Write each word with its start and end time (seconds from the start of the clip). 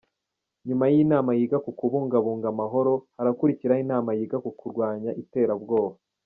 Nyuma 0.67 0.83
y’iyi 0.89 1.05
nama 1.11 1.29
yiga 1.37 1.57
ku 1.65 1.71
kubungabunga 1.79 2.47
amahoro, 2.53 2.93
harakurikiraho 3.17 3.81
inama 3.85 4.09
yiga 4.17 4.37
ku 4.43 4.51
kurwanya 4.59 5.11
iterabwoba. 5.21 5.95